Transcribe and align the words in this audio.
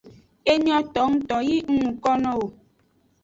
Enyo 0.53 0.77
tongto 0.95 1.35
yi 1.47 1.57
ng 1.65 1.75
nuko 1.81 2.11
nowo. 2.21 2.47